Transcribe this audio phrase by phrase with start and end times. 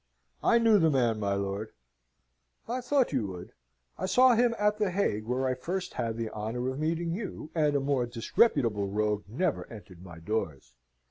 [0.43, 1.73] I knew the man, my lord."
[2.67, 3.53] "I thought you would.
[3.99, 7.51] I saw him at the Hague, where I first had the honour of meeting you,
[7.53, 10.73] and a more disreputable rogue never entered my doors.